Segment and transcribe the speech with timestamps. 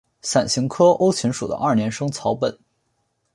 [0.23, 2.57] 伞形科欧芹属的二年生草本。